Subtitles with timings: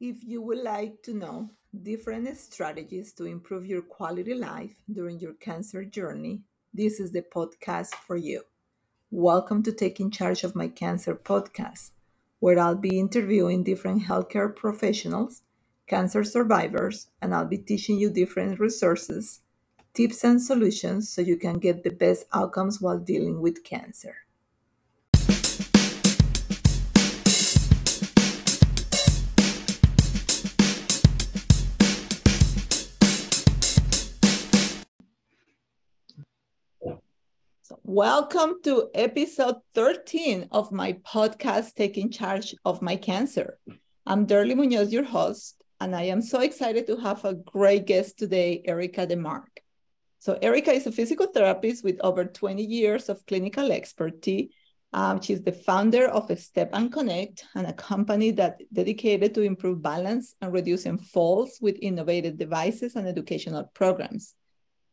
[0.00, 1.50] If you would like to know
[1.82, 6.40] different strategies to improve your quality life during your cancer journey,
[6.72, 8.44] this is the podcast for you.
[9.10, 11.90] Welcome to Taking Charge of My Cancer podcast,
[12.38, 15.42] where I'll be interviewing different healthcare professionals,
[15.86, 19.40] cancer survivors, and I'll be teaching you different resources,
[19.92, 24.16] tips, and solutions so you can get the best outcomes while dealing with cancer.
[37.92, 43.58] Welcome to episode 13 of my podcast, Taking Charge of My Cancer.
[44.06, 48.16] I'm Derly Munoz, your host, and I am so excited to have a great guest
[48.16, 49.58] today, Erica DeMarch.
[50.20, 54.52] So, Erica is a physical therapist with over 20 years of clinical expertise.
[54.92, 59.82] Um, she's the founder of Step and Connect, and a company that dedicated to improve
[59.82, 64.36] balance and reducing falls with innovative devices and educational programs.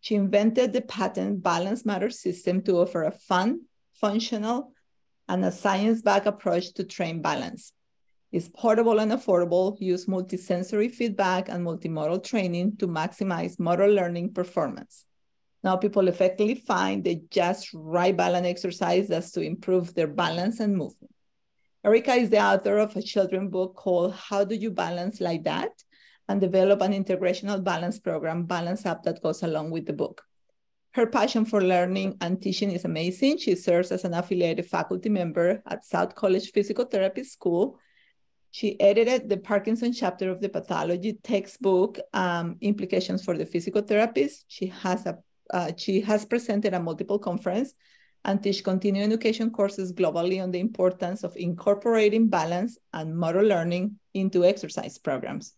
[0.08, 3.64] She invented the patent Balance Matter system to offer a fun,
[3.94, 4.72] functional,
[5.28, 7.74] and a science-backed approach to train balance.
[8.32, 15.04] It's portable and affordable, use multisensory feedback and multimodal training to maximize motor learning performance.
[15.62, 20.78] Now people effectively find the just right balance exercise that's to improve their balance and
[20.78, 21.14] movement.
[21.84, 25.72] Erica is the author of a children's book called How Do You Balance Like That?
[26.28, 30.24] And develop an integrational balance program, Balance Up, that goes along with the book.
[30.92, 33.38] Her passion for learning and teaching is amazing.
[33.38, 37.78] She serves as an affiliated faculty member at South College Physical Therapy School.
[38.52, 44.46] She edited the Parkinson chapter of the pathology textbook, um, Implications for the Physical Therapist.
[44.48, 45.20] She has a
[45.54, 47.74] uh, she has presented at multiple conference
[48.26, 53.98] and teach continuing education courses globally on the importance of incorporating balance and motor learning
[54.14, 55.54] into exercise programs.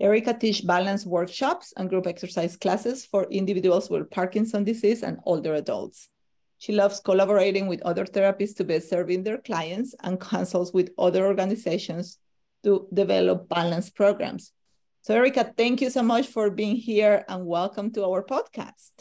[0.00, 5.54] Erica teach balance workshops and group exercise classes for individuals with Parkinson's disease and older
[5.54, 6.08] adults.
[6.56, 11.26] She loves collaborating with other therapists to best serving their clients and consults with other
[11.26, 12.18] organizations
[12.64, 14.52] to develop balance programs.
[15.02, 18.92] So, Erica, thank you so much for being here and welcome to our podcast.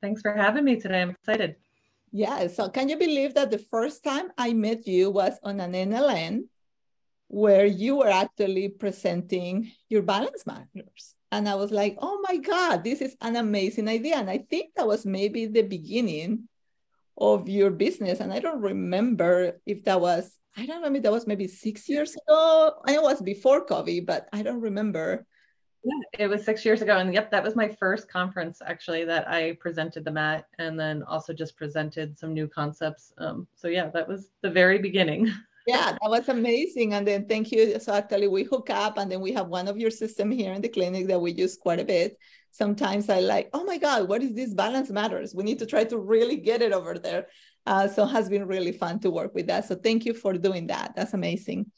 [0.00, 1.02] Thanks for having me today.
[1.02, 1.56] I'm excited.
[2.12, 2.46] Yeah.
[2.46, 6.44] So, can you believe that the first time I met you was on an NLN
[7.28, 11.14] where you were actually presenting your balance matters.
[11.32, 14.16] And I was like, oh my God, this is an amazing idea.
[14.16, 16.48] And I think that was maybe the beginning
[17.18, 18.20] of your business.
[18.20, 22.14] And I don't remember if that was, I don't remember, that was maybe six years
[22.14, 22.74] ago.
[22.84, 25.26] I know it was before COVID, but I don't remember.
[25.82, 26.96] Yeah, it was six years ago.
[26.98, 31.02] And yep, that was my first conference actually that I presented the mat and then
[31.02, 33.12] also just presented some new concepts.
[33.18, 35.32] Um, so yeah, that was the very beginning.
[35.66, 36.94] yeah, that was amazing.
[36.94, 37.78] And then thank you.
[37.80, 40.62] So actually we hook up and then we have one of your system here in
[40.62, 42.16] the clinic that we use quite a bit.
[42.52, 45.34] Sometimes I like, oh my God, what is this balance matters?
[45.34, 47.26] We need to try to really get it over there.
[47.66, 49.66] Uh, so it has been really fun to work with that.
[49.66, 50.92] So thank you for doing that.
[50.94, 51.70] That's amazing.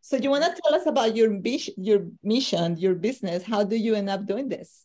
[0.00, 1.38] So you want to tell us about your,
[1.76, 3.44] your mission, your business?
[3.44, 4.84] How do you end up doing this?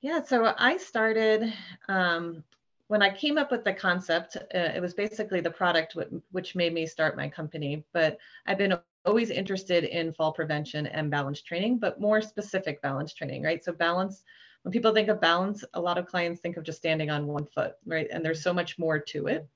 [0.00, 1.52] Yeah, so I started
[1.88, 2.42] um,
[2.88, 5.96] when I came up with the concept, uh, it was basically the product
[6.32, 7.84] which made me start my company.
[7.92, 13.12] But I've been always interested in fall prevention and balance training, but more specific balance
[13.12, 13.62] training, right?
[13.62, 14.24] So balance,
[14.62, 17.46] when people think of balance, a lot of clients think of just standing on one
[17.46, 18.08] foot, right?
[18.10, 19.46] And there's so much more to it.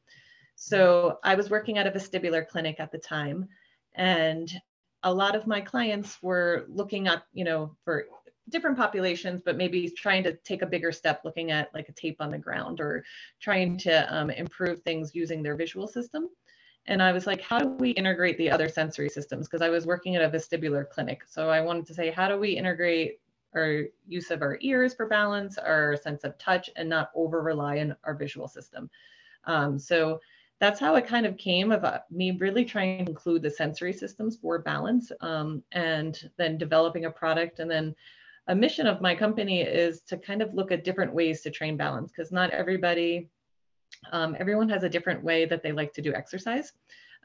[0.55, 3.49] So I was working at a vestibular clinic at the time,
[3.95, 4.53] and
[5.03, 8.07] a lot of my clients were looking up, you know, for
[8.49, 12.17] different populations, but maybe trying to take a bigger step looking at like a tape
[12.21, 13.05] on the ground or
[13.41, 16.29] trying to um, improve things using their visual system.
[16.87, 19.47] And I was like, how do we integrate the other sensory systems?
[19.47, 21.23] Because I was working at a vestibular clinic.
[21.29, 23.21] So I wanted to say, how do we integrate
[23.55, 27.79] our use of our ears for balance, our sense of touch, and not over rely
[27.79, 28.91] on our visual system?
[29.45, 30.21] Um, so
[30.59, 33.93] that's how it kind of came of uh, me really trying to include the sensory
[33.93, 37.95] systems for balance um, and then developing a product and then
[38.49, 41.77] a mission of my company is to kind of look at different ways to train
[41.77, 43.29] balance because not everybody,
[44.11, 46.73] um, everyone has a different way that they like to do exercise.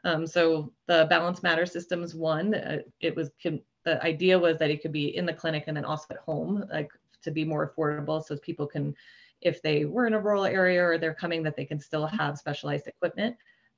[0.04, 4.82] Um, so the balance matter systems one, uh, it was the idea was that it
[4.82, 6.92] could be in the clinic and then also at home, like
[7.24, 8.94] to be more affordable, so people can,
[9.42, 12.38] if they were in a rural area or they're coming, that they can still have
[12.38, 13.36] specialized equipment.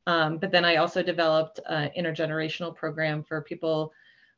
[0.08, 3.94] Um, but then I also developed an intergenerational program for people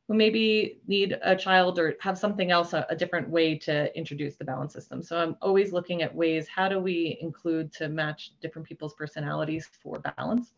[0.08, 4.34] who maybe need a child or have something else, a, a, different way to introduce
[4.36, 5.02] the balance system.
[5.02, 9.68] So I'm always looking at ways, how do we include to match different people's personalities
[9.80, 10.52] for balance?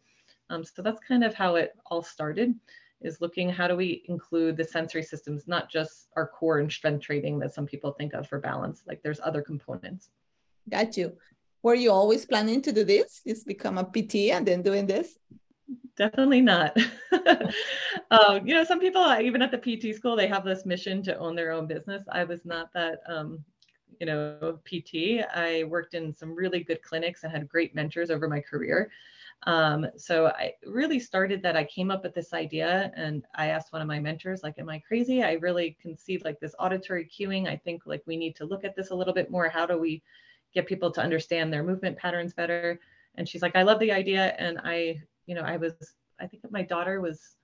[0.50, 2.54] Um, so that's kind of how it all started.
[3.02, 7.02] is looking how do we include the sensory systems, not just our core and strength
[7.02, 8.82] training that some people think of for balance.
[8.86, 10.08] Like there's other components.
[10.70, 11.12] Got you.
[11.62, 13.20] Were you always planning to do this?
[13.26, 15.18] Just become a PT and then doing this?
[15.96, 16.76] Definitely not.
[18.10, 21.16] um, you know, some people, even at the PT school, they have this mission to
[21.18, 22.02] own their own business.
[22.10, 23.44] I was not that, um,
[24.00, 25.24] you know, PT.
[25.34, 28.90] I worked in some really good clinics and had great mentors over my career.
[29.46, 31.56] Um, so I really started that.
[31.56, 34.68] I came up with this idea and I asked one of my mentors, like, am
[34.68, 35.22] I crazy?
[35.22, 37.46] I really conceived like this auditory cueing.
[37.46, 39.48] I think like we need to look at this a little bit more.
[39.48, 40.02] How do we
[40.52, 42.80] get people to understand their movement patterns better?
[43.14, 44.34] And she's like, I love the idea.
[44.38, 45.74] And I, you know, I was,
[46.20, 47.36] I think my daughter was,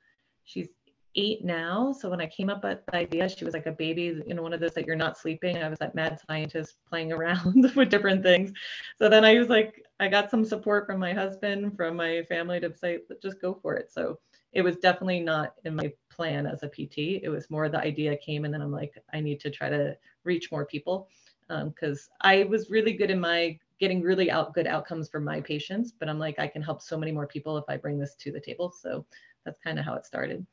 [0.45, 0.69] she's
[1.17, 1.93] eight now.
[1.93, 4.43] So when I came up with the idea, she was like a baby, you know,
[4.43, 5.57] one of those that you're not sleeping.
[5.57, 8.53] I was that mad scientist playing around with different things.
[8.99, 12.61] So then I was like, I got some support from my husband, from my family
[12.61, 13.91] to say, just go for it.
[13.91, 14.19] So
[14.53, 17.23] it was definitely not in my plan as a PT.
[17.23, 19.97] It was more the idea came and then I'm like, I need to try to
[20.25, 21.09] reach more people
[21.49, 25.41] because um, I was really good in my getting really out good outcomes for my
[25.41, 28.15] patients, but I'm like, I can help so many more people if I bring this
[28.17, 28.71] to the table.
[28.71, 29.07] So
[29.45, 30.47] that's kind of how it started.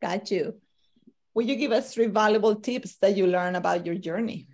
[0.00, 0.54] Got you.
[1.34, 4.48] Will you give us three valuable tips that you learn about your journey?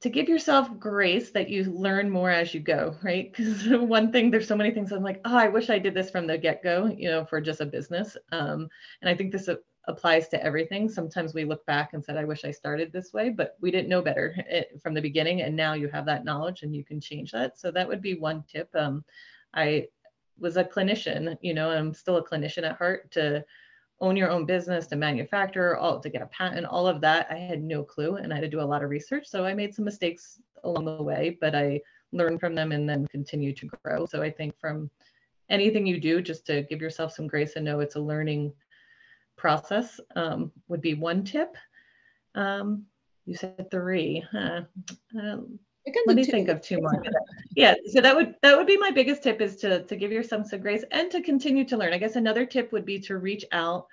[0.00, 3.32] to give yourself grace that you learn more as you go, right?
[3.36, 6.10] Because one thing, there's so many things I'm like, oh, I wish I did this
[6.10, 8.16] from the get go, you know, for just a business.
[8.32, 8.68] Um,
[9.02, 9.48] and I think this
[9.90, 10.88] applies to everything.
[10.88, 13.88] Sometimes we look back and said, I wish I started this way, but we didn't
[13.88, 14.34] know better
[14.82, 15.42] from the beginning.
[15.42, 17.58] And now you have that knowledge and you can change that.
[17.58, 18.70] So that would be one tip.
[18.74, 19.04] Um,
[19.52, 19.88] I
[20.38, 23.44] was a clinician, you know, I'm still a clinician at heart to
[24.00, 27.26] own your own business, to manufacture, all to get a patent, all of that.
[27.30, 29.26] I had no clue and I had to do a lot of research.
[29.26, 31.82] So I made some mistakes along the way, but I
[32.12, 34.06] learned from them and then continue to grow.
[34.06, 34.90] So I think from
[35.50, 38.52] anything you do, just to give yourself some grace and know it's a learning
[39.40, 41.56] process um, would be one tip.
[42.34, 42.84] Um,
[43.24, 44.22] you said three.
[44.30, 44.62] Huh?
[45.18, 45.58] Um,
[46.06, 47.02] let me think of two more.
[47.56, 50.46] yeah, so that would that would be my biggest tip is to to give yourself
[50.46, 51.94] some grace and to continue to learn.
[51.94, 53.86] I guess another tip would be to reach out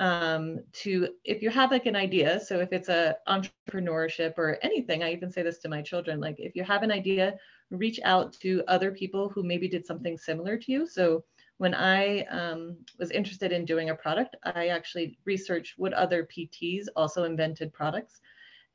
[0.00, 2.40] um, to if you have like an idea.
[2.40, 6.20] So if it's a entrepreneurship or anything, I even say this to my children.
[6.20, 7.34] Like if you have an idea,
[7.70, 10.86] reach out to other people who maybe did something similar to you.
[10.86, 11.24] So
[11.58, 16.86] when I um, was interested in doing a product, I actually researched what other PTs
[16.96, 18.20] also invented products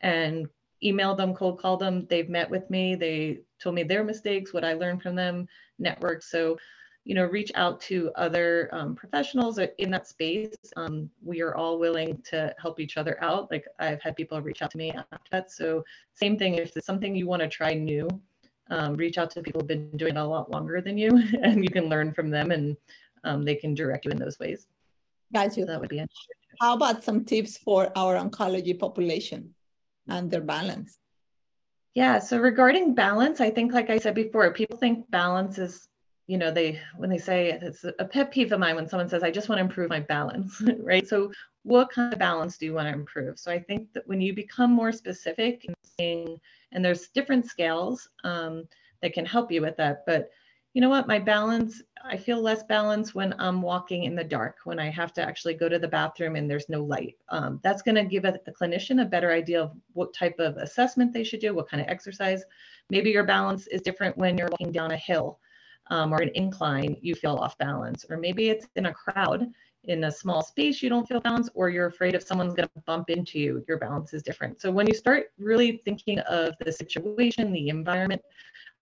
[0.01, 0.47] and
[0.83, 2.05] emailed them, cold called them.
[2.09, 2.95] They've met with me.
[2.95, 5.47] They told me their mistakes, what I learned from them,
[5.77, 6.23] network.
[6.23, 6.57] So,
[7.03, 10.55] you know, reach out to other um, professionals in that space.
[10.77, 13.51] Um, we are all willing to help each other out.
[13.51, 15.51] Like I've had people reach out to me after that.
[15.51, 15.83] So
[16.13, 18.07] same thing, if it's something you want to try new,
[18.69, 21.09] um, reach out to people who've been doing it a lot longer than you
[21.43, 22.77] and you can learn from them and
[23.23, 24.67] um, they can direct you in those ways.
[25.33, 25.63] Got you.
[25.63, 26.03] So that would be
[26.61, 29.53] How about some tips for our oncology population?
[30.09, 30.97] and their balance?
[31.95, 35.87] Yeah, so regarding balance, I think, like I said before, people think balance is,
[36.27, 39.23] you know, they, when they say it's a pet peeve of mine when someone says,
[39.23, 41.07] I just want to improve my balance, right?
[41.07, 41.31] So,
[41.63, 43.37] what kind of balance do you want to improve?
[43.39, 45.65] So, I think that when you become more specific,
[45.99, 48.67] and there's different scales um,
[49.01, 50.29] that can help you with that, but
[50.73, 54.57] you know what, my balance, I feel less balance when I'm walking in the dark,
[54.65, 57.17] when I have to actually go to the bathroom and there's no light.
[57.29, 60.57] Um, that's going to give a, a, clinician a better idea of what type of
[60.57, 62.43] assessment they should do, what kind of exercise.
[62.91, 65.39] Maybe your balance is different when you're walking down a hill
[65.89, 68.05] um, or an incline, you feel off balance.
[68.07, 69.47] Or maybe it's in a crowd
[69.85, 72.81] in a small space, you don't feel balance, or you're afraid if someone's going to
[72.85, 74.61] bump into you, your balance is different.
[74.61, 78.21] So when you start really thinking of the situation, the environment,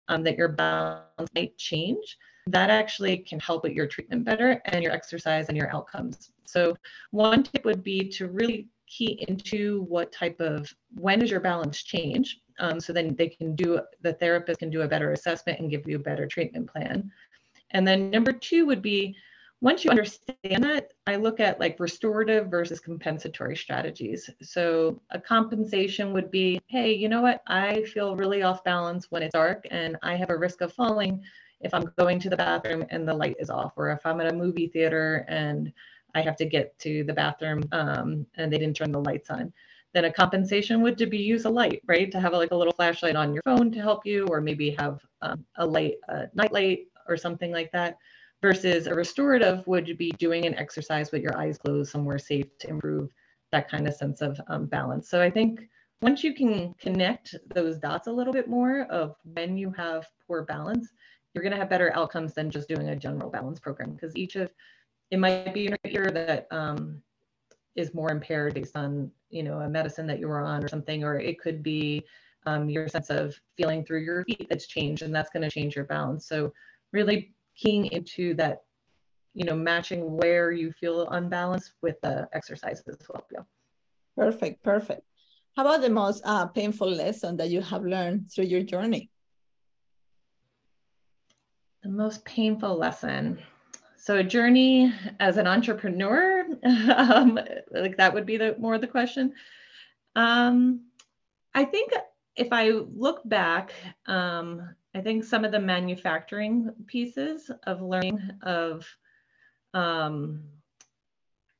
[0.09, 4.81] um, that your balance might change, that actually can help with your treatment better and
[4.81, 6.31] your exercise and your outcomes.
[6.45, 6.75] So
[7.11, 11.83] one tip would be to really key into what type of when does your balance
[11.83, 15.69] change um, so then they can do the therapist can do a better assessment and
[15.69, 17.11] give you a better treatment plan
[17.71, 19.13] and then number two would be
[19.59, 24.29] once you understand that, I look at like restorative versus compensatory strategies.
[24.41, 27.41] So a compensation would be, hey, you know what?
[27.47, 31.23] I feel really off balance when it's dark and I have a risk of falling
[31.61, 34.31] if I'm going to the bathroom and the light is off, or if I'm at
[34.31, 35.73] a movie theater and
[36.13, 39.51] I have to get to the bathroom um, and they didn't turn the lights on.
[39.93, 42.11] Then a compensation would to be use a light, right?
[42.11, 44.99] To have like a little flashlight on your phone to help you, or maybe have
[45.23, 47.97] um, a light, a night light, or something like that
[48.41, 52.69] versus a restorative would be doing an exercise with your eyes closed somewhere safe to
[52.69, 53.09] improve
[53.51, 55.09] that kind of sense of um, balance.
[55.09, 55.61] So I think
[56.01, 60.43] once you can connect those dots a little bit more of when you have poor
[60.43, 60.89] balance,
[61.33, 64.35] you're going to have better outcomes than just doing a general balance program because each
[64.35, 64.51] of
[65.09, 67.01] it might be your ear that um,
[67.75, 71.03] is more impaired based on you know a medicine that you were on or something,
[71.03, 72.03] or it could be
[72.45, 75.75] um, your sense of feeling through your feet that's changed, and that's going to change
[75.75, 76.27] your balance.
[76.27, 76.51] So
[76.91, 78.59] really keying into that,
[79.33, 83.45] you know, matching where you feel unbalanced with the exercises will help you.
[84.15, 85.01] Perfect, perfect.
[85.55, 89.09] How about the most uh, painful lesson that you have learned through your journey?
[91.83, 93.39] The most painful lesson.
[93.97, 96.45] So a journey as an entrepreneur,
[96.95, 97.39] um,
[97.71, 99.33] like that would be the more the question.
[100.15, 100.85] Um,
[101.53, 101.91] I think
[102.35, 103.73] if I look back,
[104.05, 108.83] um, I think some of the manufacturing pieces of learning of
[109.75, 110.41] um,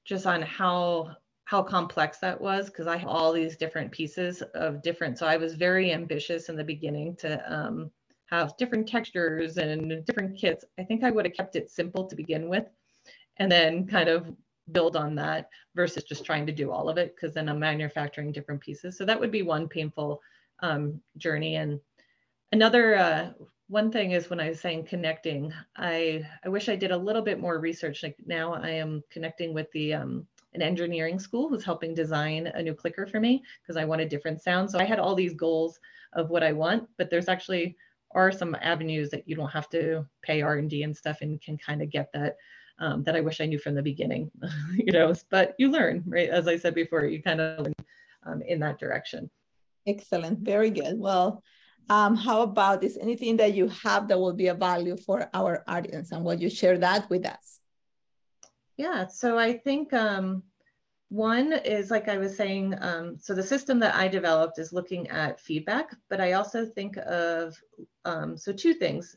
[0.06, 4.82] just on how how complex that was because I have all these different pieces of
[4.82, 5.20] different.
[5.20, 7.92] So I was very ambitious in the beginning to um,
[8.26, 10.66] have different textures and different kits.
[10.80, 12.66] I think I would have kept it simple to begin with,
[13.38, 14.36] and then kind of
[14.72, 18.32] build on that versus just trying to do all of it because then I'm manufacturing
[18.32, 18.98] different pieces.
[18.98, 20.22] So that would be one painful
[20.64, 21.58] um, journey.
[21.58, 21.80] And
[22.52, 23.30] another uh,
[23.68, 27.22] one thing is when I was saying connecting, I I wish I did a little
[27.22, 28.04] bit more research.
[28.04, 32.64] Like now I am connecting with the um, an engineering school who's helping design a
[32.64, 34.72] new clicker for me because I want a different sound.
[34.72, 35.80] So I had all these goals
[36.14, 37.76] of what I want, but there's actually
[38.12, 41.82] are some avenues that you don't have to pay R&D and stuff and can kind
[41.82, 42.38] of get that
[42.80, 44.32] um, that I wish I knew from the beginning,
[44.74, 46.30] you know, but you learn, right?
[46.30, 47.68] As I said before, you kind of
[48.24, 49.30] um, in that direction.
[49.88, 50.40] Excellent.
[50.40, 51.00] Very good.
[51.00, 51.44] Well,
[51.90, 55.64] um, how about is anything that you have that will be a value for our
[55.68, 57.60] audience and will you share that with us?
[58.78, 60.44] Yeah, so I think um,
[61.10, 65.08] one is like I was saying, um, so the system that I developed is looking
[65.08, 67.56] at feedback, but I also think of,
[68.06, 69.16] um, so two things.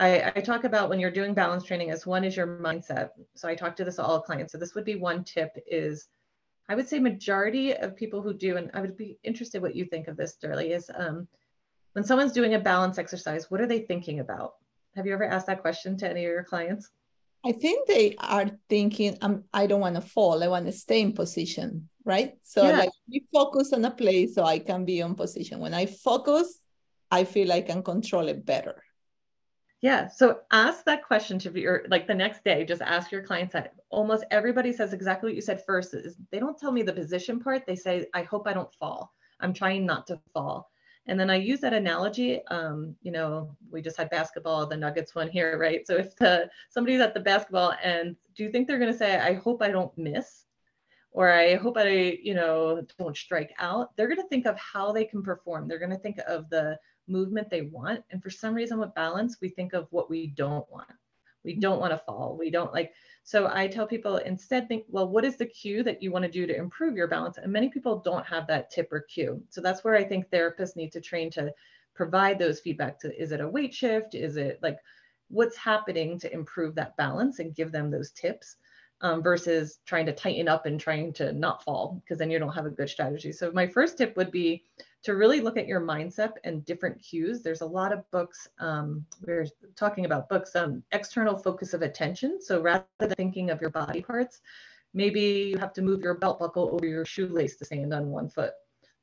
[0.00, 3.10] I, I, talk about when you're doing balance training as one is your mindset.
[3.34, 4.52] So I talk to this all clients.
[4.52, 6.06] So this would be one tip is
[6.68, 9.86] I would say majority of people who do, and I would be interested what you
[9.86, 11.26] think of this, Derly, is um,
[11.98, 14.54] when someone's doing a balance exercise, what are they thinking about?
[14.94, 16.90] Have you ever asked that question to any of your clients?
[17.44, 20.44] I think they are thinking, um, I don't want to fall.
[20.44, 22.34] I want to stay in position, right?
[22.44, 22.78] So yeah.
[22.78, 25.58] like we focus on a place so I can be on position.
[25.58, 26.60] When I focus,
[27.10, 28.84] I feel I can control it better.
[29.80, 30.06] Yeah.
[30.06, 33.74] So ask that question to your like the next day, just ask your clients that
[33.90, 37.40] almost everybody says exactly what you said first is they don't tell me the position
[37.40, 37.66] part.
[37.66, 39.12] They say, I hope I don't fall.
[39.40, 40.70] I'm trying not to fall.
[41.08, 42.46] And then I use that analogy.
[42.48, 45.86] Um, you know, we just had basketball, the Nuggets won here, right?
[45.86, 49.16] So if the somebody's at the basketball and do you think they're going to say,
[49.16, 50.44] "I hope I don't miss,"
[51.10, 53.96] or "I hope I, you know, don't strike out"?
[53.96, 55.66] They're going to think of how they can perform.
[55.66, 58.04] They're going to think of the movement they want.
[58.10, 60.90] And for some reason, with balance, we think of what we don't want.
[61.44, 62.36] We don't want to fall.
[62.38, 62.92] We don't like
[63.22, 66.30] so I tell people instead think, well, what is the cue that you want to
[66.30, 67.36] do to improve your balance?
[67.36, 69.42] And many people don't have that tip or cue.
[69.50, 71.52] So that's where I think therapists need to train to
[71.94, 74.14] provide those feedback to is it a weight shift?
[74.14, 74.78] Is it like
[75.28, 78.56] what's happening to improve that balance and give them those tips
[79.00, 82.52] um, versus trying to tighten up and trying to not fall because then you don't
[82.52, 83.32] have a good strategy.
[83.32, 84.64] So my first tip would be
[85.04, 87.42] to really look at your mindset and different cues.
[87.42, 88.48] There's a lot of books.
[88.58, 92.40] Um, we're talking about books um, external focus of attention.
[92.40, 94.40] So rather than thinking of your body parts,
[94.94, 98.28] maybe you have to move your belt buckle over your shoelace to stand on one
[98.28, 98.52] foot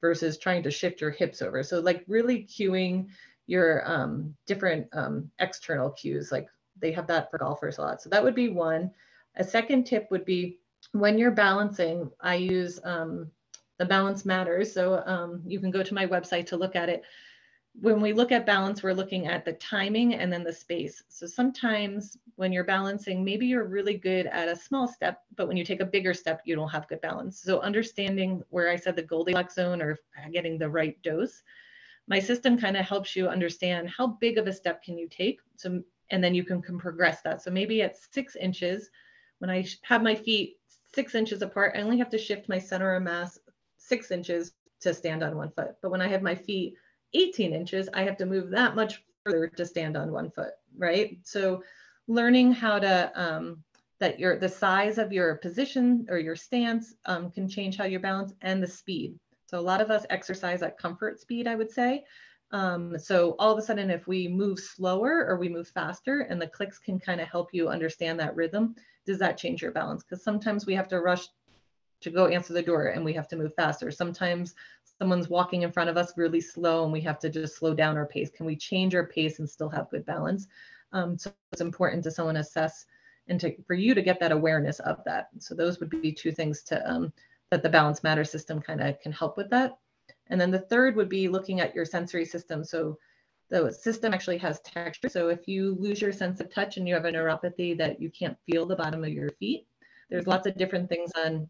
[0.01, 1.63] versus trying to shift your hips over.
[1.63, 3.07] So like really cueing
[3.47, 6.47] your um, different um, external cues, like
[6.81, 8.01] they have that for golfers a lot.
[8.01, 8.91] So that would be one.
[9.37, 10.59] A second tip would be
[10.91, 13.29] when you're balancing, I use um,
[13.77, 14.73] the balance matters.
[14.73, 17.03] So um, you can go to my website to look at it.
[17.81, 21.03] When we look at balance, we're looking at the timing and then the space.
[21.09, 25.57] So sometimes when you're balancing, maybe you're really good at a small step, but when
[25.57, 27.41] you take a bigger step, you don't have good balance.
[27.41, 29.99] So understanding where I said the Goldilocks zone or
[30.31, 31.43] getting the right dose,
[32.07, 35.39] my system kind of helps you understand how big of a step can you take.
[35.57, 37.41] So, and then you can, can progress that.
[37.41, 38.89] So maybe at six inches,
[39.39, 40.57] when I have my feet
[40.93, 43.39] six inches apart, I only have to shift my center of mass
[43.77, 45.75] six inches to stand on one foot.
[45.81, 46.75] But when I have my feet
[47.13, 51.17] 18 inches, I have to move that much further to stand on one foot, right?
[51.23, 51.63] So
[52.07, 53.63] learning how to, um,
[53.99, 57.99] that your the size of your position or your stance um, can change how you
[57.99, 59.17] balance and the speed.
[59.47, 62.03] So a lot of us exercise at comfort speed, I would say.
[62.51, 66.41] Um, so all of a sudden, if we move slower or we move faster and
[66.41, 68.75] the clicks can kind of help you understand that rhythm,
[69.05, 70.03] does that change your balance?
[70.03, 71.27] Because sometimes we have to rush
[72.01, 73.89] to go answer the door and we have to move faster.
[73.91, 74.53] Sometimes
[74.99, 77.97] someone's walking in front of us really slow and we have to just slow down
[77.97, 78.29] our pace.
[78.29, 80.47] Can we change our pace and still have good balance?
[80.91, 82.85] Um, so it's important to someone assess
[83.27, 85.29] and to for you to get that awareness of that.
[85.39, 87.11] So those would be two things to um,
[87.49, 89.77] that the balance matter system kind of can help with that.
[90.27, 92.63] And then the third would be looking at your sensory system.
[92.63, 92.97] So
[93.49, 95.09] the system actually has texture.
[95.09, 98.09] So if you lose your sense of touch and you have a neuropathy that you
[98.09, 99.67] can't feel the bottom of your feet,
[100.09, 101.49] there's lots of different things on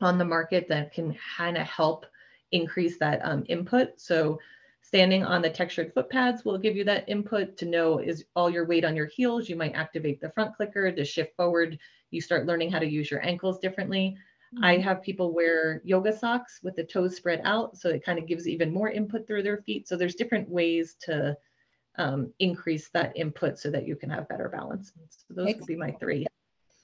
[0.00, 2.06] on the market that can kind of help
[2.50, 4.00] increase that um, input.
[4.00, 4.38] So
[4.80, 8.50] standing on the textured foot pads will give you that input to know is all
[8.50, 9.48] your weight on your heels.
[9.48, 11.78] You might activate the front clicker to shift forward.
[12.10, 14.16] You start learning how to use your ankles differently.
[14.54, 14.64] Mm-hmm.
[14.64, 17.76] I have people wear yoga socks with the toes spread out.
[17.76, 19.88] So it kind of gives even more input through their feet.
[19.88, 21.36] So there's different ways to
[21.96, 24.92] um, increase that input so that you can have better balance.
[25.08, 25.60] So those Excellent.
[25.60, 26.26] would be my three.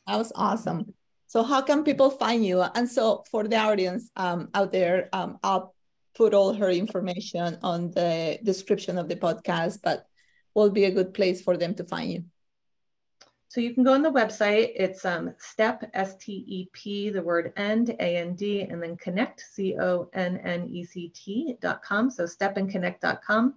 [0.07, 0.95] That was awesome.
[1.27, 2.63] So how can people find you?
[2.63, 5.75] And so for the audience um, out there, um, I'll
[6.17, 10.07] put all her information on the description of the podcast, but
[10.55, 12.25] will be a good place for them to find you.
[13.51, 14.73] So you can go on the website.
[14.75, 20.07] It's um, step, S-T-E-P, the word end, A-N-D, and then connect, C-O-N-N-E-C-T
[21.61, 22.11] dot com.
[22.11, 23.55] So stepandconnect.com.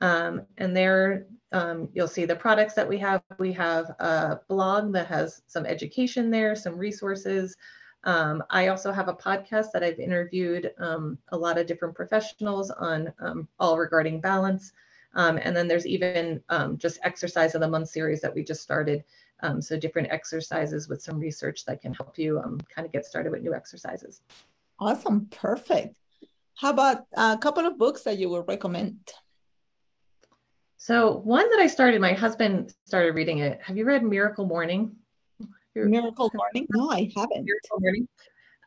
[0.00, 3.22] Um, and there um, you'll see the products that we have.
[3.38, 7.56] We have a blog that has some education there, some resources.
[8.04, 12.70] Um, I also have a podcast that I've interviewed um, a lot of different professionals
[12.70, 14.72] on um, all regarding balance.
[15.14, 16.42] Um, and then there's even
[16.78, 19.04] just exercise of the month series that we just started.
[19.60, 22.40] So different exercises with some research that can help you
[22.74, 24.22] kind of get started with new exercises.
[24.78, 25.96] Awesome, perfect.
[26.54, 28.98] How about a couple of books that you would recommend?
[30.78, 33.60] So one that I started, my husband started reading it.
[33.62, 34.94] Have you read Miracle Morning?
[35.74, 36.66] Miracle Morning?
[36.70, 37.44] No, I haven't.
[37.44, 38.08] Miracle Morning.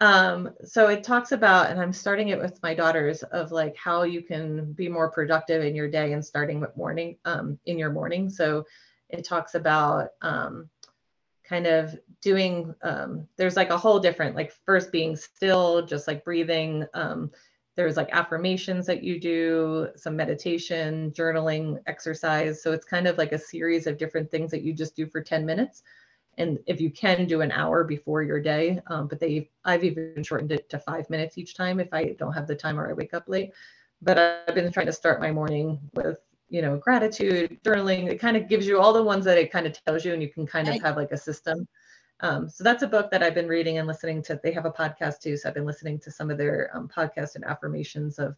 [0.01, 4.03] Um, so it talks about, and I'm starting it with my daughters of like how
[4.03, 7.91] you can be more productive in your day and starting with morning um, in your
[7.91, 8.29] morning.
[8.29, 8.65] So
[9.09, 10.69] it talks about um,
[11.43, 12.73] kind of doing.
[12.83, 16.85] Um, there's like a whole different like first being still, just like breathing.
[16.93, 17.31] Um,
[17.75, 22.61] there's like affirmations that you do, some meditation, journaling, exercise.
[22.61, 25.21] So it's kind of like a series of different things that you just do for
[25.21, 25.83] 10 minutes.
[26.37, 30.23] And if you can do an hour before your day, um, but they, I've even
[30.23, 32.93] shortened it to five minutes each time if I don't have the time or I
[32.93, 33.51] wake up late.
[34.01, 36.19] But I've been trying to start my morning with,
[36.49, 38.09] you know, gratitude, journaling.
[38.09, 40.21] It kind of gives you all the ones that it kind of tells you, and
[40.21, 41.67] you can kind of have like a system.
[42.21, 44.39] Um, so that's a book that I've been reading and listening to.
[44.43, 47.35] They have a podcast too, so I've been listening to some of their um, podcasts
[47.35, 48.35] and affirmations of,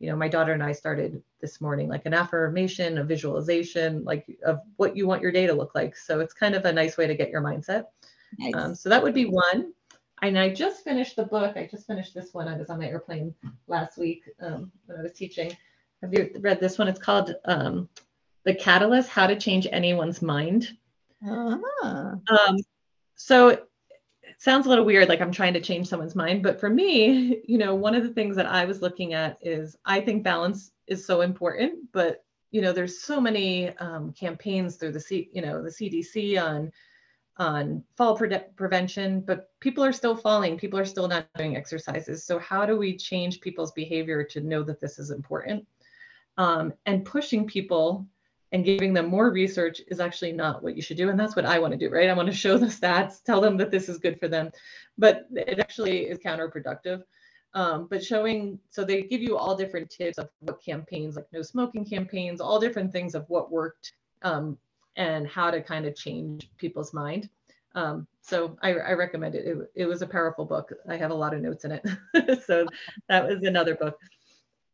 [0.00, 4.26] you know, my daughter and I started this morning like an affirmation, a visualization, like
[4.44, 5.96] of what you want your day to look like.
[5.96, 7.84] So it's kind of a nice way to get your mindset.
[8.38, 8.54] Nice.
[8.54, 9.72] Um, so that would be one.
[10.22, 11.56] And I just finished the book.
[11.56, 12.48] I just finished this one.
[12.48, 13.34] I was on my airplane
[13.66, 15.56] last week um, when I was teaching.
[16.02, 16.88] Have you read this one?
[16.88, 17.88] It's called um,
[18.44, 20.76] "The Catalyst: How to Change Anyone's Mind."
[21.26, 22.16] Uh-huh.
[22.28, 22.58] Um,
[23.14, 23.68] so it
[24.38, 26.42] sounds a little weird, like I'm trying to change someone's mind.
[26.42, 29.76] But for me, you know, one of the things that I was looking at is
[29.84, 34.92] I think balance is so important, but you know, there's so many um, campaigns through
[34.92, 36.72] the C, you know, the CDC on
[37.38, 40.58] on fall pre- prevention, but people are still falling.
[40.58, 42.24] People are still not doing exercises.
[42.24, 45.66] So how do we change people's behavior to know that this is important?
[46.42, 48.04] Um, and pushing people
[48.50, 51.08] and giving them more research is actually not what you should do.
[51.08, 52.10] And that's what I want to do, right?
[52.10, 54.50] I want to show the stats, tell them that this is good for them,
[54.98, 57.04] but it actually is counterproductive.
[57.54, 61.42] Um, but showing, so they give you all different tips of what campaigns, like no
[61.42, 64.58] smoking campaigns, all different things of what worked um,
[64.96, 67.28] and how to kind of change people's mind.
[67.76, 69.46] Um, so I, I, recommend it.
[69.46, 69.70] it.
[69.76, 70.72] It was a powerful book.
[70.88, 72.42] I have a lot of notes in it.
[72.46, 72.66] so
[73.08, 73.96] that was another book.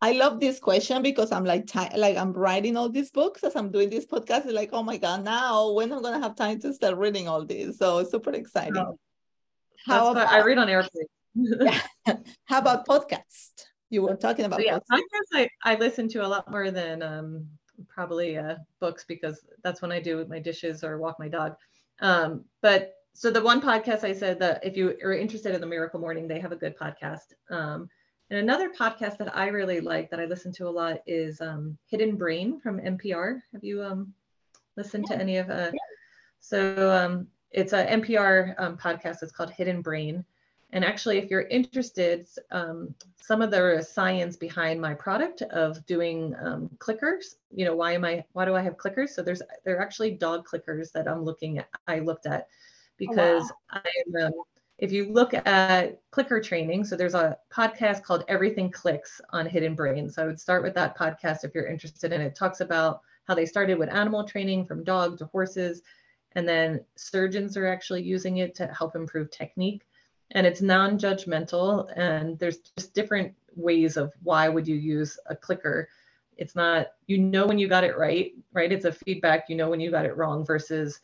[0.00, 3.72] I love this question because I'm like, like I'm writing all these books as I'm
[3.72, 4.44] doing this podcast.
[4.44, 7.44] It's like, oh my god, now when I'm gonna have time to start reading all
[7.44, 7.78] these?
[7.78, 8.76] So it's super exciting.
[8.76, 8.96] Oh,
[9.86, 11.06] How about, I read on airplane.
[12.44, 13.64] How about podcast?
[13.90, 15.32] You were talking about so yeah, podcasts.
[15.34, 17.46] I, I listen to a lot more than um,
[17.88, 21.56] probably uh, books because that's when I do my dishes or walk my dog.
[22.00, 25.66] Um, but so the one podcast I said that if you are interested in the
[25.66, 27.34] Miracle Morning, they have a good podcast.
[27.50, 27.88] Um,
[28.30, 31.78] and another podcast that I really like that I listen to a lot is um,
[31.86, 33.40] Hidden Brain from NPR.
[33.52, 34.12] Have you um,
[34.76, 35.16] listened yeah.
[35.16, 35.48] to any of?
[35.48, 35.70] Uh,
[36.40, 39.22] so um, it's an NPR um, podcast.
[39.22, 40.24] It's called Hidden Brain.
[40.70, 46.34] And actually, if you're interested, um, some of the science behind my product of doing
[46.42, 48.24] um, clickers, you know, why am I?
[48.32, 49.10] Why do I have clickers?
[49.10, 51.68] So there's they're actually dog clickers that I'm looking at.
[51.86, 52.48] I looked at
[52.98, 53.82] because oh, wow.
[54.16, 54.32] I'm um,
[54.78, 59.74] if you look at clicker training, so there's a podcast called Everything Clicks on Hidden
[59.74, 60.08] Brain.
[60.08, 62.26] So I would start with that podcast if you're interested in it.
[62.26, 65.82] it talks about how they started with animal training from dog to horses
[66.32, 69.86] And then surgeons are actually using it to help improve technique.
[70.32, 71.90] And it's non-judgmental.
[71.96, 75.88] And there's just different ways of why would you use a clicker.
[76.36, 78.70] It's not, you know when you got it right, right?
[78.70, 81.00] It's a feedback, you know when you got it wrong versus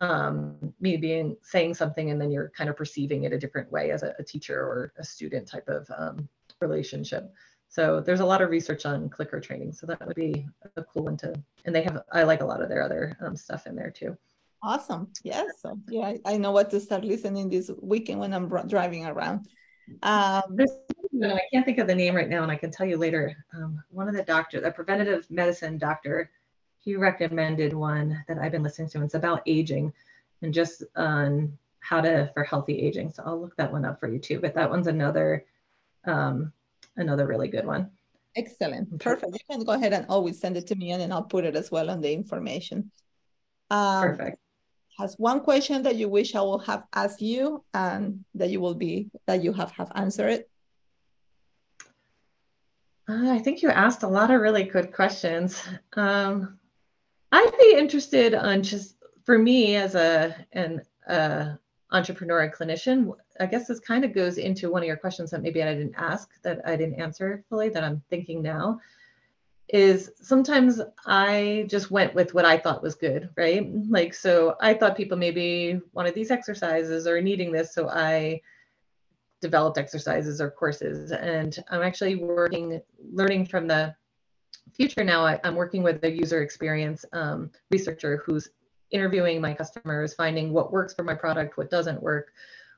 [0.00, 3.90] um, me being saying something and then you're kind of perceiving it a different way
[3.90, 6.28] as a, a teacher or a student type of um,
[6.60, 7.32] relationship.
[7.68, 9.72] So there's a lot of research on clicker training.
[9.72, 12.62] So that would be a cool one to, and they have, I like a lot
[12.62, 14.16] of their other um, stuff in there too.
[14.62, 15.08] Awesome.
[15.22, 15.60] Yes.
[15.60, 19.48] So yeah, I know what to start listening this weekend when I'm driving around.
[20.02, 20.56] Um,
[21.22, 23.36] I can't think of the name right now, and I can tell you later.
[23.54, 26.30] Um, one of the doctors, the preventative medicine doctor,
[26.84, 28.98] he recommended one that I've been listening to.
[28.98, 29.92] And it's about aging
[30.42, 33.10] and just on how to for healthy aging.
[33.10, 34.38] So I'll look that one up for you too.
[34.38, 35.44] But that one's another
[36.04, 36.52] um,
[36.96, 37.90] another really good one.
[38.36, 38.98] Excellent.
[39.00, 39.32] Perfect.
[39.32, 41.56] You can go ahead and always send it to me and then I'll put it
[41.56, 42.90] as well on the information.
[43.70, 44.38] Um, Perfect.
[44.98, 48.74] Has one question that you wish I will have asked you and that you will
[48.74, 50.44] be that you have have answered?
[53.08, 55.62] Uh, I think you asked a lot of really good questions.
[55.94, 56.58] Um,
[57.34, 58.94] I'd be interested on just
[59.24, 61.56] for me as a an uh,
[61.90, 63.12] entrepreneur and clinician.
[63.40, 65.96] I guess this kind of goes into one of your questions that maybe I didn't
[65.96, 68.78] ask that I didn't answer fully that I'm thinking now.
[69.68, 73.68] Is sometimes I just went with what I thought was good, right?
[73.88, 77.74] Like, so I thought people maybe wanted these exercises or needing this.
[77.74, 78.42] So I
[79.40, 81.10] developed exercises or courses.
[81.10, 82.80] And I'm actually working,
[83.12, 83.96] learning from the
[84.72, 88.48] future now, I, am working with a user experience um, researcher who's
[88.90, 92.32] interviewing my customers, finding what works for my product, what doesn't work,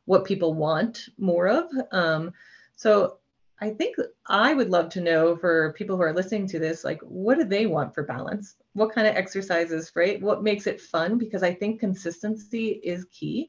[0.06, 1.70] what people want more of.
[1.92, 2.32] Um,
[2.76, 3.18] so
[3.60, 3.96] I think
[4.26, 7.44] I would love to know for people who are listening to this, like, what do
[7.44, 8.56] they want for balance?
[8.74, 10.20] What kind of exercises, right?
[10.20, 11.16] What makes it fun?
[11.16, 13.48] Because I think consistency is key.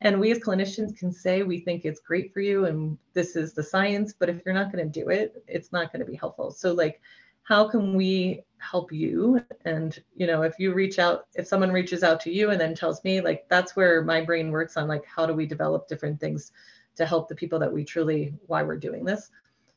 [0.00, 3.54] And we as clinicians can say we think it's great for you and this is
[3.54, 6.16] the science, but if you're not going to do it, it's not going to be
[6.16, 6.50] helpful.
[6.50, 7.00] So, like,
[7.44, 9.40] how can we help you?
[9.64, 12.74] And you know if you reach out if someone reaches out to you and then
[12.74, 16.18] tells me like that's where my brain works on like how do we develop different
[16.18, 16.52] things
[16.96, 19.30] to help the people that we truly why we're doing this.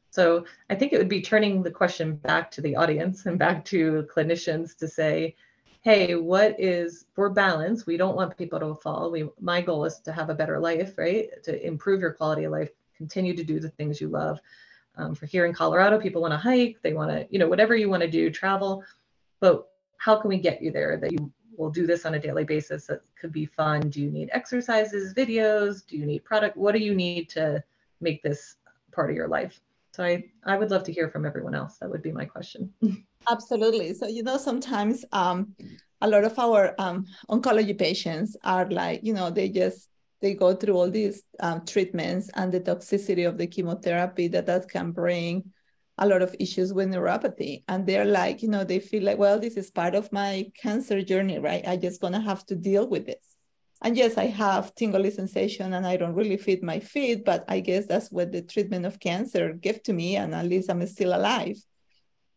[0.10, 3.64] So i think it would be turning the question back to the audience and back
[3.66, 5.36] to clinicians to say
[5.82, 9.12] hey what is for balance we don't want people to fall.
[9.12, 11.28] We my goal is to have a better life right?
[11.44, 14.40] To improve your quality of life continue to do the things you love
[14.98, 17.76] um, for here in Colorado, people want to hike, they want to, you know, whatever
[17.76, 18.84] you want to do, travel.
[19.40, 22.44] But how can we get you there that you will do this on a daily
[22.44, 22.88] basis?
[22.88, 23.90] That could be fun.
[23.90, 25.86] Do you need exercises, videos?
[25.86, 26.58] Do you need product?
[26.58, 27.64] What do you need to
[28.02, 28.56] make this
[28.92, 29.60] part of your life?
[29.94, 31.78] So I, I would love to hear from everyone else.
[31.78, 32.72] That would be my question.
[33.30, 33.94] Absolutely.
[33.94, 35.56] So, you know, sometimes um,
[36.02, 39.90] a lot of our um, oncology patients are like, you know, they just
[40.22, 44.70] they go through all these um, treatments and the toxicity of the chemotherapy that that
[44.70, 45.52] can bring
[46.00, 47.64] a lot of issues with neuropathy.
[47.68, 51.02] And they're like you know they feel like well this is part of my cancer
[51.02, 51.68] journey right?
[51.68, 53.38] I just gonna have to deal with this.
[53.84, 57.60] And yes i have tingly sensation and i don't really feel my feet but i
[57.60, 61.16] guess that's what the treatment of cancer gave to me and at least i'm still
[61.16, 61.58] alive.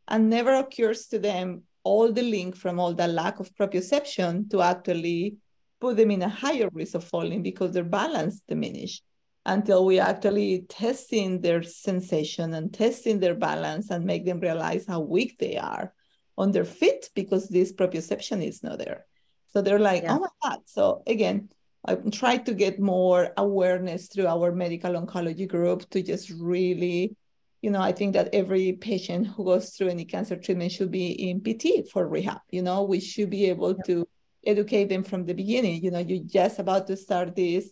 [0.09, 4.61] And never occurs to them all the link from all the lack of proprioception to
[4.61, 5.37] actually
[5.81, 9.03] put them in a higher risk of falling because their balance diminished
[9.47, 15.01] until we actually testing their sensation and testing their balance and make them realize how
[15.01, 15.93] weak they are
[16.37, 19.07] on their feet because this proprioception is not there.
[19.53, 20.17] So they're like, yeah.
[20.17, 20.61] oh my God.
[20.67, 21.49] So again,
[21.87, 27.17] I try to get more awareness through our medical oncology group to just really,
[27.63, 31.31] you know, I think that every patient who goes through any cancer treatment should be
[31.31, 32.41] in PT for rehab.
[32.51, 33.83] You know, we should be able yeah.
[33.87, 34.09] to
[34.45, 35.83] educate them from the beginning.
[35.83, 37.71] You know, you're just about to start this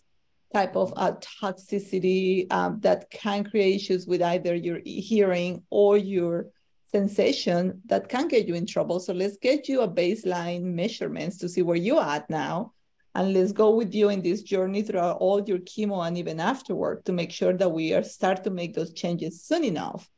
[0.53, 6.47] type of uh, toxicity um, that can create issues with either your hearing or your
[6.91, 8.99] sensation that can get you in trouble.
[8.99, 12.73] So let's get you a baseline measurements to see where you're at now.
[13.15, 17.05] And let's go with you in this journey throughout all your chemo and even afterward
[17.05, 20.09] to make sure that we are start to make those changes soon enough.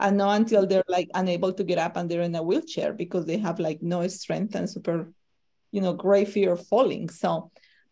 [0.00, 3.24] And not until they're like unable to get up and they're in a wheelchair because
[3.24, 5.12] they have like no strength and super
[5.72, 7.08] you know, great fear of falling.
[7.08, 7.50] So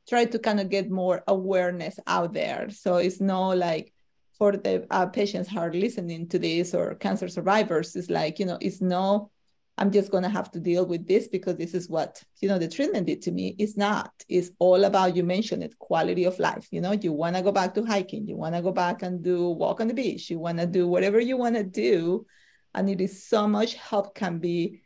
[0.09, 2.71] try to kind of get more awareness out there.
[2.71, 3.93] So it's not like
[4.39, 8.47] for the uh, patients who are listening to this or cancer survivors, it's like, you
[8.47, 9.31] know, it's no,
[9.77, 12.59] I'm just going to have to deal with this because this is what, you know,
[12.59, 13.57] the treatment did to me.
[13.59, 14.13] It's not.
[14.29, 16.69] It's all about, you mentioned it, quality of life.
[16.71, 18.27] You know, you want to go back to hiking.
[18.27, 20.29] You want to go back and do walk on the beach.
[20.29, 22.27] You want to do whatever you want to do.
[22.75, 24.83] And it is so much help can be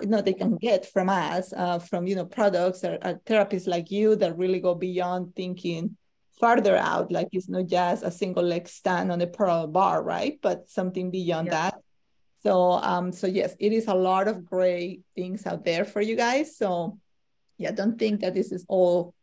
[0.00, 3.66] you know they can get from us uh, from you know products or, or therapists
[3.66, 5.96] like you that really go beyond thinking
[6.38, 10.38] farther out like it's not just a single leg stand on a parallel bar right?
[10.40, 11.52] But something beyond yeah.
[11.52, 11.74] that.
[12.42, 16.16] So um so yes it is a lot of great things out there for you
[16.16, 16.56] guys.
[16.56, 16.98] So
[17.58, 19.14] yeah don't think that this is all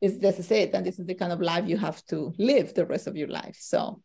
[0.00, 2.74] is this is it and this is the kind of life you have to live
[2.74, 3.56] the rest of your life.
[3.58, 4.02] So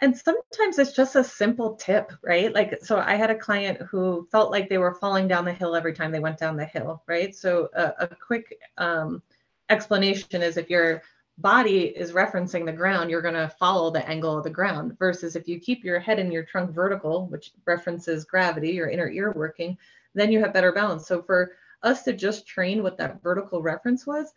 [0.00, 2.52] and sometimes it's just a simple tip right?
[2.52, 5.74] Like so i had a client who felt like they were falling down the hill
[5.74, 7.34] every time they went down the hill right?
[7.34, 9.22] So a, a quick um,
[9.68, 11.02] explanation is if your
[11.38, 15.36] body is referencing the ground you're going to follow the angle of the ground versus
[15.36, 19.32] if you keep your head and your trunk vertical which references gravity your inner ear
[19.36, 19.78] working
[20.14, 21.06] then you have better balance.
[21.06, 24.32] So for us to just train what that vertical reference was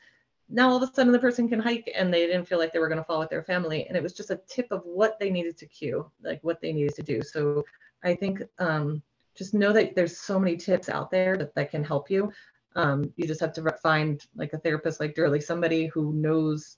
[0.51, 2.79] now all of a sudden the person can hike and they didn't feel like they
[2.79, 3.87] were going to fall with their family.
[3.87, 6.73] And it was just a tip of what they needed to cue like what they
[6.73, 7.21] needed to do.
[7.21, 7.63] So
[8.03, 9.01] i think um,
[9.35, 12.31] just know that there's so many tips out there that, that can help you.
[12.75, 16.77] Um, you just have to find like a therapist like Derly, somebody who knows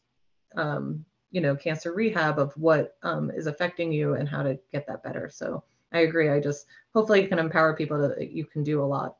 [0.56, 4.86] um, you know cancer rehab of what um, is affecting you and how to get
[4.88, 5.30] that better.
[5.34, 6.30] So i agree.
[6.30, 9.16] I just hopefully you can empower people that you can do a lot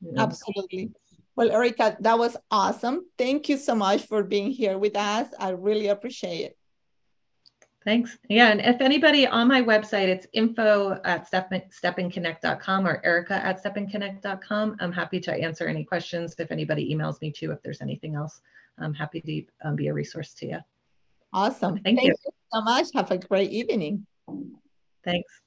[0.00, 0.22] you know?
[0.22, 0.90] absolutely
[1.38, 3.06] well, Erica, that was awesome.
[3.16, 5.28] Thank you so much for being here with us.
[5.38, 6.56] I really appreciate it.
[7.84, 8.18] Thanks.
[8.28, 13.62] Yeah, and if anybody on my website, it's info at step, stepandconnect.com or erica at
[13.62, 14.78] stepandconnect.com.
[14.80, 16.34] I'm happy to answer any questions.
[16.40, 18.40] If anybody emails me too, if there's anything else,
[18.76, 20.58] I'm happy to um, be a resource to you.
[21.32, 21.74] Awesome.
[21.84, 22.14] Thank, Thank you.
[22.24, 22.88] you so much.
[22.94, 24.04] Have a great evening.
[25.04, 25.40] Thanks.